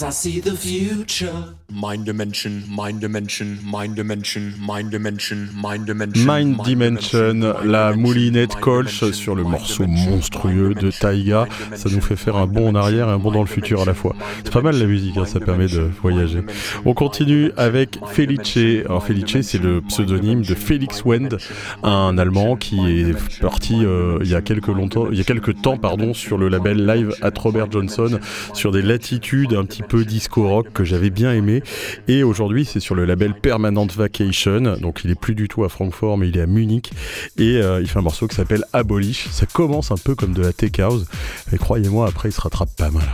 [0.00, 1.59] Eyes, I see the future.
[1.90, 6.24] Mind dimension, mind dimension, mind dimension, mind dimension, mind dimension.
[6.24, 11.48] Mind Dimension, la moulinette Colch sur le morceau monstrueux de Taiga.
[11.74, 13.84] Ça nous fait faire un bond en arrière et un bond dans le futur à
[13.86, 14.14] la fois.
[14.44, 16.42] C'est pas mal la musique, hein, ça permet de voyager.
[16.84, 18.84] On continue avec Felice.
[18.84, 21.38] Alors Felice, c'est le pseudonyme de Felix Wend,
[21.82, 25.60] un Allemand qui est parti euh, il y a quelques longtemps, il y a quelques
[25.60, 28.20] temps, pardon, sur le label Live at Robert Johnson,
[28.54, 31.64] sur des latitudes un petit peu disco rock que j'avais bien aimé.
[32.08, 34.76] Et aujourd'hui, c'est sur le label Permanent Vacation.
[34.78, 36.92] Donc il est plus du tout à Francfort, mais il est à Munich.
[37.38, 39.28] Et euh, il fait un morceau qui s'appelle Abolish.
[39.30, 41.04] Ça commence un peu comme de la tech house.
[41.52, 43.08] Et croyez-moi, après, il se rattrape pas mal.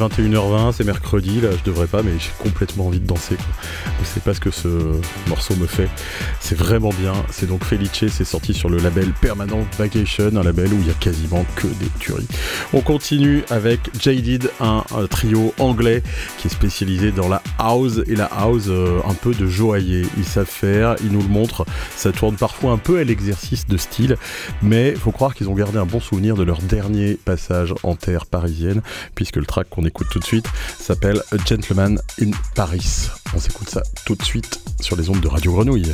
[0.00, 3.36] 21h20, c'est mercredi, là je devrais pas, mais j'ai complètement envie de danser.
[3.36, 3.92] Quoi.
[3.98, 4.68] Vous savez pas ce que ce
[5.28, 5.88] morceau me fait.
[6.40, 7.12] C'est vraiment bien.
[7.30, 10.90] C'est donc Felice, c'est sorti sur le label Permanent Vacation, un label où il y
[10.90, 12.26] a quasiment que des tueries.
[12.72, 16.02] On continue avec Jaded, un, trio anglais
[16.38, 20.06] qui est spécialisé dans la house et la house euh, un peu de joaillier.
[20.16, 21.66] Ils savent faire, ils nous le montrent.
[21.96, 24.16] Ça tourne parfois un peu à l'exercice de style,
[24.62, 28.26] mais faut croire qu'ils ont gardé un bon souvenir de leur dernier passage en terre
[28.26, 28.82] parisienne,
[29.14, 30.46] puisque le track qu'on écoute tout de suite
[30.78, 33.08] s'appelle A Gentleman in Paris.
[33.34, 35.92] On s'écoute ça tout de suite sur les ondes de Radio Grenouille.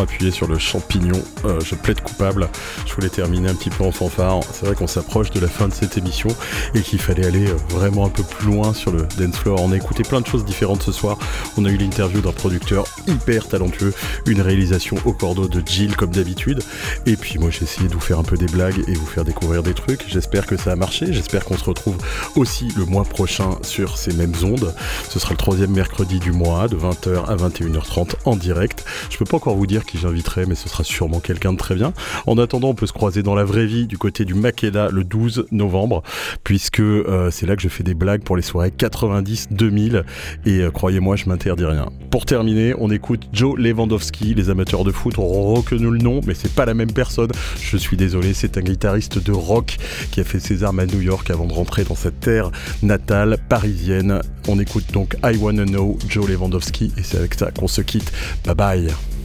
[0.00, 1.20] Appuyé sur le champignon.
[1.44, 2.48] Euh, je plaide coupable.
[2.86, 4.40] Je voulais terminer un petit peu en fanfare.
[4.52, 6.28] C'est vrai qu'on s'approche de la fin de cette émission
[6.74, 9.60] et qu'il fallait aller euh, vraiment un peu plus loin sur le dance floor.
[9.62, 11.18] On a écouté plein de choses différentes ce soir.
[11.56, 13.92] On a eu l'interview d'un producteur hyper talentueux,
[14.26, 16.62] une réalisation au cordeau de Jill comme d'habitude.
[17.06, 19.24] Et puis moi j'ai essayé de vous faire un peu des blagues et vous faire
[19.24, 20.04] découvrir des trucs.
[20.08, 21.12] J'espère que ça a marché.
[21.12, 21.96] J'espère qu'on se retrouve
[22.34, 24.74] aussi le mois prochain sur ces mêmes ondes.
[25.08, 28.84] Ce sera le troisième mercredi du mois de 20h à 21h30 en direct.
[29.10, 31.74] Je peux pas encore vous dire qui j'inviterai, mais ce sera sûrement quelqu'un de très
[31.74, 31.92] bien.
[32.26, 35.04] En attendant, on peut se croiser dans la vraie vie du côté du Makeda le
[35.04, 36.02] 12 novembre,
[36.44, 40.04] puisque euh, c'est là que je fais des blagues pour les soirées 90-2000
[40.44, 41.88] et euh, croyez-moi, je m'interdis rien.
[42.10, 44.34] Pour terminer, on écoute Joe Lewandowski.
[44.34, 47.30] Les amateurs de foot auront reconnu le nom, mais c'est pas la même personne.
[47.60, 49.76] Je suis désolé, c'est un guitariste de rock
[50.10, 52.50] qui a fait ses armes à New York avant de rentrer dans cette terre
[52.82, 54.20] natale parisienne.
[54.48, 58.12] On écoute donc I Wanna Know Joe Lewandowski et c'est avec ça qu'on se quitte.
[58.44, 59.15] Bye bye.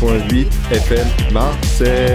[0.00, 2.09] Radio Grenouille 88.8 FM Marseille.